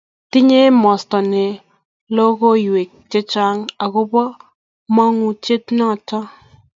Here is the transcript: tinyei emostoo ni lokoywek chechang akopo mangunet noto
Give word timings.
tinyei 0.31 0.67
emostoo 0.71 1.23
ni 1.31 1.45
lokoywek 2.15 2.89
chechang 3.11 3.59
akopo 3.83 4.21
mangunet 4.95 5.65
noto 5.79 6.17